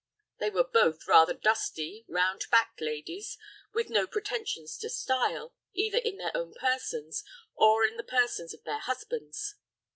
[0.39, 3.37] They were both rather dusty, round backed ladies,
[3.71, 8.63] with no pretensions to style, either in their own persons or in the persons of
[8.63, 9.57] their husbands.